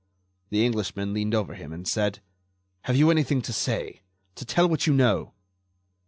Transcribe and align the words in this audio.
The 0.49 0.65
Englishman 0.65 1.13
leaned 1.13 1.35
over 1.35 1.53
him 1.53 1.71
and 1.71 1.87
said: 1.87 2.21
"Have 2.85 2.95
you 2.95 3.11
anything 3.11 3.39
to 3.43 3.53
say?... 3.53 4.01
To 4.33 4.43
tell 4.45 4.67
what 4.67 4.87
you 4.87 4.93
know?" 4.95 5.35